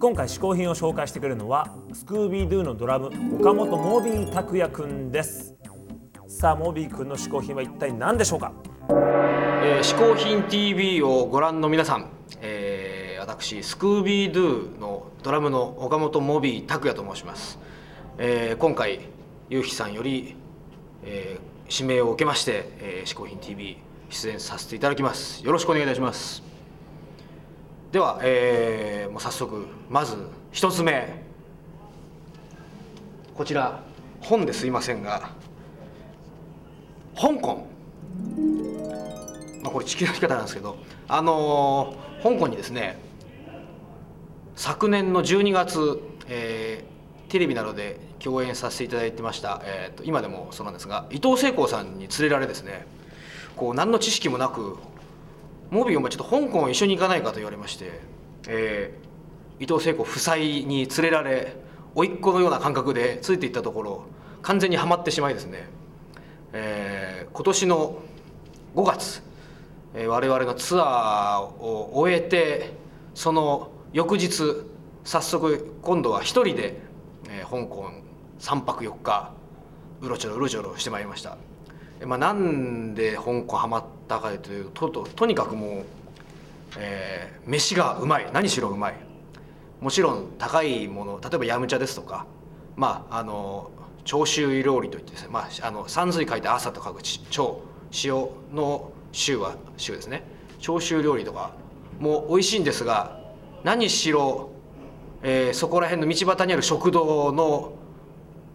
[0.00, 5.56] 今回嗜好品を紹介してくれるのはスクービードゥのドラム岡本モビー拓也くんです。
[6.28, 8.52] さあモビーくんの嗜好品は一体何でしょうか？
[8.90, 17.58] えー、嗜好品 TV をご覧の皆さん、えー、私スクービードゥのドラムの岡本モビー拓也と申します、
[18.18, 19.00] えー、今回
[19.50, 20.36] ゆうひさんより、
[21.02, 23.78] えー、指名を受けまして、えー、嗜好品 TV
[24.10, 25.44] 出演させていただきます。
[25.44, 26.47] よろしくお願いいたします。
[27.92, 30.16] では、えー、もう早速まず
[30.52, 31.26] 一つ目。
[33.34, 33.80] こちら
[34.20, 35.30] 本ですいませんが
[37.16, 37.66] 香港。
[39.62, 40.76] まあ、これ地球の生き方なんですけど、
[41.08, 42.98] あのー香港にですね
[44.56, 52.86] 昨年の12月、えーテレビなどで共演させていただいてました、えーと今でもそうなんですが伊藤聖子さんに連れられですね
[53.54, 54.78] こう何の知識もなく
[55.70, 58.00] 「モビーお前ちょっと香港一緒に行かないか」と言われまして、
[58.48, 59.08] えー
[59.60, 61.56] 伊藤聖子夫妻に連れられ
[61.96, 64.04] 甥っ子のような感覚でついていったところ
[64.40, 65.68] 完全にはまってしまいですね、
[66.52, 67.98] えー今年の
[68.76, 69.22] 5月、
[69.94, 72.72] えー我々のツアーを終えて
[73.14, 74.64] その翌日
[75.02, 76.80] 早速今度は一人で、
[77.28, 77.90] えー香港
[78.38, 79.32] 3泊4日
[80.02, 81.36] うろちょろうろちょろしてまいりました、
[81.98, 85.84] えーまあ、なんで香港ハマったかというとととにかくもう、
[86.78, 88.28] えー飯がうまい。
[88.32, 88.94] 何しろうまい。
[89.80, 92.26] もちろん高いもの例えばヤムチャですとか
[92.76, 93.70] まああの
[94.04, 97.62] 長州料理といってですね、まあ、あの山水書いて朝と書く長
[98.04, 100.24] 塩の州は州ですね。
[100.58, 101.52] 長州料理とか
[102.00, 103.20] も美味しいんですが
[103.64, 104.50] 何しろ、
[105.22, 107.72] えーそこら辺の道端にある食堂の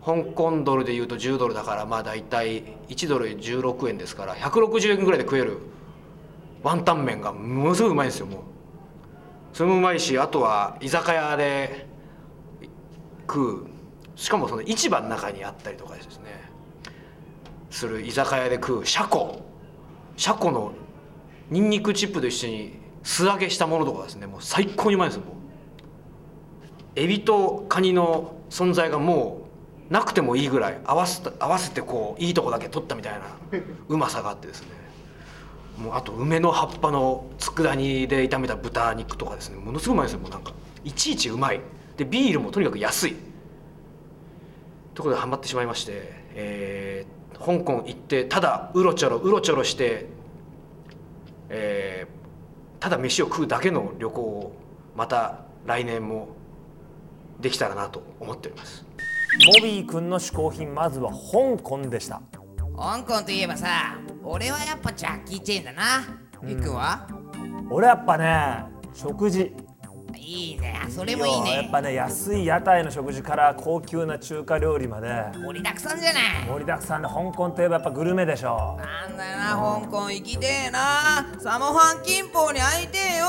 [0.05, 5.59] 香港ドルでいうと10ドルだからまあ大体1ドル16円ですから160円ぐらいで食える。
[6.61, 8.41] ワンタン麺がものすごいうまいんですよもう。
[9.53, 11.87] それもうまいしあとは居酒屋で
[13.21, 13.67] 食う。
[14.15, 16.49] しかもその市場の中にあったりとかですね。
[17.69, 19.41] する居酒屋で食うシャコ。
[20.17, 20.73] シャコの
[21.49, 24.27] ニンニクチップと一緒に素揚げしたものとかですね。
[24.27, 25.35] もう最高にうまいですよもう。
[26.95, 29.52] エビとカニの存在がもう
[29.89, 34.67] なくてもいいぐらい合わせ合わせてこういいとこだけ取ったみたいなうまさがあってですね。
[35.77, 39.57] もうあと梅の葉っぱの佃煮で炒めた豚肉とかですね。
[39.57, 40.19] ものすごいうまいですよ。
[40.19, 41.61] もうなんかいちいちうまい。
[41.97, 43.15] でビールもとにかく安い。
[44.93, 45.91] ところでハマってしまいまして、
[46.35, 47.13] えー
[47.43, 50.05] 香港行ってただうろちょろうろちょろして、
[51.49, 52.23] えー
[52.79, 54.55] ただ飯を食うだけの旅行を
[54.95, 56.35] また来年も
[57.39, 58.85] できたらなと思っております。
[59.45, 62.21] モビーくんの嗜好品まずは香港でした。
[62.77, 65.83] 香港といえばさ俺はやっぱジャッキー・チェーンだな。
[66.45, 67.07] ゆっくんは
[67.69, 68.63] 俺やっぱね
[68.93, 69.53] 食事。
[70.15, 70.79] いいね。
[70.89, 71.53] それもいいね。
[71.55, 75.09] やっぱね安い屋台の食事から高級な中華料理まで。
[75.33, 76.23] 盛りだくさんじゃない。
[76.47, 78.77] 盛りだくさんで香港といえばやっぱグルメでしょ。
[78.77, 81.27] なんだよな香港行きてえな。
[81.39, 83.25] サモハン金峰に会いてえよ。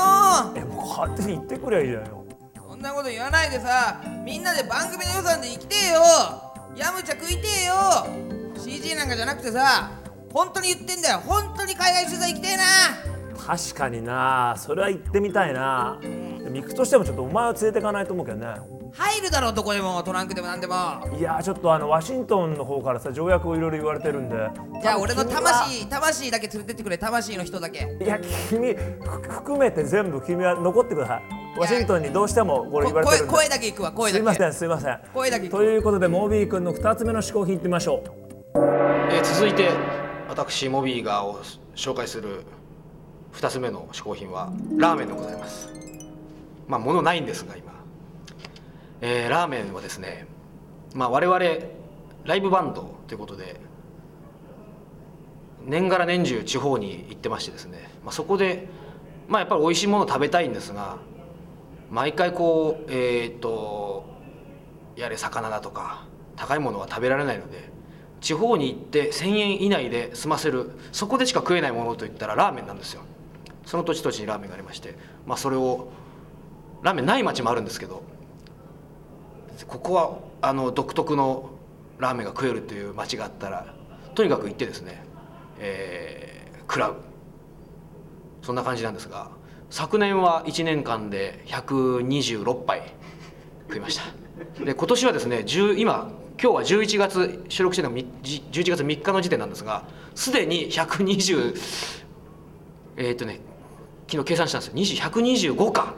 [0.55, 2.24] えもう勝手に行ってくりゃいいじゃんよ
[2.85, 3.99] なこと言わないでさ。
[4.23, 6.01] みんなで番組の予算で行きてえよ。
[6.75, 7.73] ヤムチャ食いてえよ
[8.57, 9.91] CG なんかじゃなくてさ。
[10.31, 11.19] 本当に言ってんだよ。
[11.25, 12.63] 本当に海外取材行きてえな。
[13.37, 14.55] 確かにな。
[14.57, 15.99] それは行ってみたいな。
[16.01, 18.47] 行くとしてもちょっとお前を連れてかないと思うけどね。
[18.93, 20.75] 入るだろどこでもトランクでもなんでも。
[21.17, 24.35] いやーちょっとあのワシントンの方からさ条約をいろいろ言われてるんで。
[24.81, 26.97] じゃあ俺の魂魂だけ連れてってくれ。
[26.97, 27.97] 魂の人だけ。
[27.99, 28.19] いや
[28.49, 28.79] 君ふ
[29.29, 33.33] 含めて全部君は残ってくださいワシントンにどうしてもこれこ言われてるんで。
[33.33, 34.17] 声声だけ行くわ声だけ。
[34.17, 34.99] すいませんすいません。
[35.13, 38.25] 声だけということでモービー君の2つ目の嗜好品いってみましょう。
[39.11, 39.69] えー続いて
[40.27, 41.39] 私モビーがを
[41.75, 42.43] 紹介する
[43.33, 45.69] 2つ目の嗜好品はラーメンでございます。
[46.67, 47.71] まあ物ないんですが今、
[49.01, 50.27] えーラーメンはですね
[50.93, 51.39] まあ我々
[52.25, 53.59] ライブバンドということで
[55.63, 58.67] 年がら年中地方に行ってましてですね、まあ、そこで
[59.27, 60.97] まあやっぱり美味しいものを食べたいんですが
[61.91, 64.05] 毎回こうえっ、と
[64.95, 66.05] やれ魚だとか
[66.35, 67.69] 高いものは食べられないので
[68.21, 73.01] 地方に行って1,000円以内で済ませるそこでしか食えないものといったらラーメンなんですよ。
[73.65, 74.95] その土地土地にラーメンがありまして
[75.25, 75.89] まあそれを
[76.83, 78.03] ラーメンない町もあるんですけど
[79.67, 81.49] ここはあの独特の
[81.97, 83.73] ラーメンが食えるという街があったら
[84.13, 85.03] とにかく行ってですね、
[85.59, 86.97] えー、食らう。
[88.43, 89.31] そんな感じなんですが
[89.69, 92.93] 昨年は1年間で126杯
[93.67, 94.03] 食いました。
[94.63, 99.83] で今年はですね10今今日は11月収録してるのが11月3日の時点なんですが
[100.13, 101.55] すでに120
[102.97, 103.39] えーっとね
[104.07, 105.01] 昨日計算したんですよ。
[105.09, 105.95] 20 125か。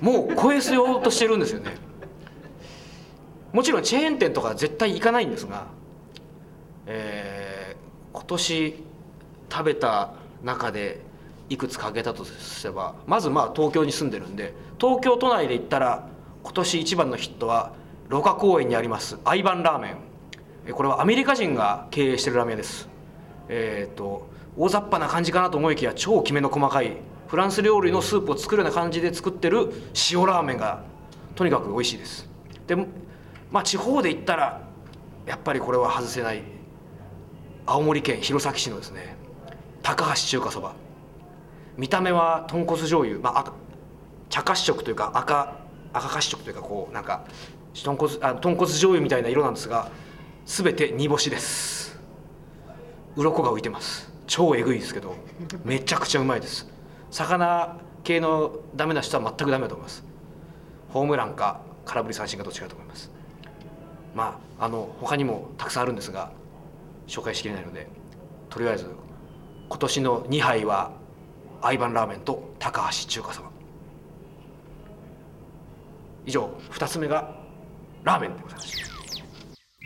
[0.00, 1.76] もう超えすようとしてるんですよね。
[3.52, 5.66] もちろんチェーン店とか絶対行かないんですが、
[6.86, 7.82] えー
[8.14, 8.84] 今年
[9.50, 10.12] 食べた
[10.42, 11.00] 中で
[11.52, 16.08] いくつか挙げたとすればまずまあ東京に住んでるんで東京都内で言ったら
[16.42, 17.72] 今年一番のヒットは
[18.08, 20.72] 芦花公園にありますアイバンラーメン。
[20.72, 22.88] これはアメリカ人が経営してるラーメンです。
[23.48, 26.96] えっ、と大雑把な感じかなと思いきや超きめの細かい
[27.28, 29.72] フランス料理のスープを作るような感じで作ってる
[30.12, 30.82] 塩ラーメンが
[31.34, 32.28] とにかく美味しいです。
[32.66, 32.76] で
[33.50, 34.62] まあ地方で言ったら
[35.26, 36.42] やっぱりこれは外せない。
[37.64, 39.16] 青森県弘前市のですね
[39.82, 40.74] 高橋中華そば。
[41.76, 43.52] 見た目は豚骨醤油まあ赤
[44.28, 45.56] 茶褐色というか赤
[45.92, 47.24] 赤褐色というかこうなんか
[47.74, 49.90] 豚骨あ豚骨醤油みたいな色なんですが
[50.46, 52.00] 全て煮干しです。
[53.16, 54.10] 鱗が浮いてます。
[54.26, 55.14] 超えぐいですけど
[55.64, 56.68] めちゃくちゃうまいです。
[57.10, 60.04] 魚系のダメな人は全くダメだと思います。
[60.90, 63.10] ホームランか空振り三振かどっちかと思います。
[64.14, 66.32] まああの他にもたくさんあるんですが
[67.06, 67.88] 紹介しきれないので
[68.48, 68.86] とりあえず
[69.68, 70.92] 今年の2杯は
[71.62, 73.50] アイバンラーメンと高橋中華そば
[76.26, 77.34] 以上2つ目が
[78.02, 78.92] ラーメンでございます。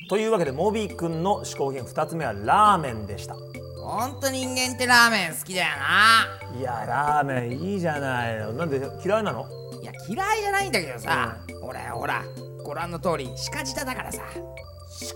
[0.09, 3.37] というわけでモビー君の嗜好品2つ目はラーメンでした。
[3.83, 6.59] ほんと人間ってラーメン好きだよな。
[6.59, 8.53] いやラーメンいいじゃないの。
[8.55, 9.47] なんで嫌いなの？
[9.83, 12.25] いや嫌いじゃないんだけどさ、俺ほら
[12.65, 14.23] ご覧の通り鹿舌だからさ。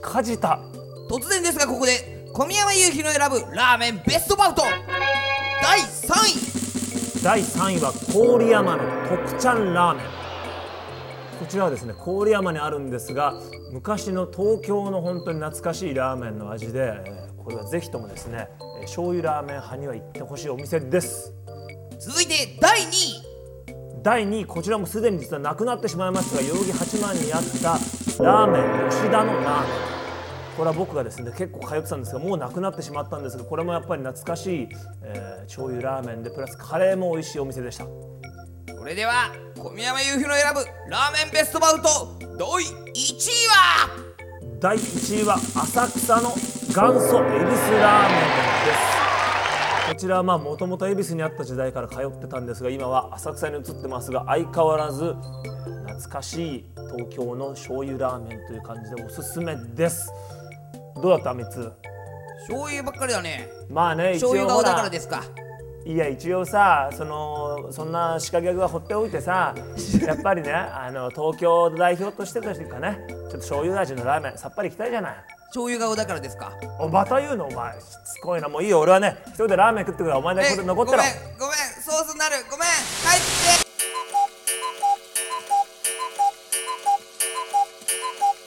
[0.03, 0.61] 鹿舌。
[1.09, 4.63] 突然ですがここで小宮山雄飛の選ぶラーメンベストバウト。
[5.63, 6.50] 第3位
[7.23, 7.93] 第3位は
[8.39, 10.07] 郡山の特ちゃんラーメン。
[11.39, 13.35] こちらはですね郡山にあるんですが
[13.73, 21.35] 昔の東京の本当に懐かしいラーメンの味で、えーこれはぜひともですねえー醤油ラーメン派には行ってほしいお店です。
[21.99, 24.03] 続いて第2位。
[24.03, 27.43] 第2位こちらもすでに実はなくなってしまいましたが代々木八幡にあっ
[28.19, 30.00] たラーメン吉田のラーメン
[30.57, 34.69] これは僕がですね結構通ってたんですがもうなくなってしまったんですがこれもやっぱり懐かしい、
[35.03, 37.85] えー醤油ラーメンでプラスカレーも美味しいお店でした。
[37.85, 43.89] それでは小宮山雄飛の選ぶラーメンベストバウト第1位は？
[44.61, 48.21] 第1位は浅草の元祖恵比寿ラーメン
[48.67, 48.91] です。
[49.89, 55.17] こちらはまあもともと恵比寿にあった時代から通ってたんですが今は浅草に移ってますが相変わらず
[55.87, 60.13] 懐かしい東京の醤油ラーメンという感じでおすすめです
[60.97, 61.73] どうだった3つ
[62.41, 63.49] 醤油ばっかりだね。
[63.69, 65.23] まあね一応醤油顔だほからですか。
[65.87, 69.55] いや一応さそのそんな鹿ギャグは放っておいてさ
[70.07, 75.15] やっぱりねあの東京を代表としてというかねちょっと醤油味のラーメンさっぱりいきたいじゃない。
[75.53, 76.53] 醤油顔だからですか。
[76.79, 77.47] おまた言うの？
[77.47, 78.49] お前しつこいな。
[78.49, 78.79] もういいよ。
[78.81, 80.99] 俺はね一人でラーメン食ってくからお前だけこれ残ってろ。
[80.99, 81.50] ごめんご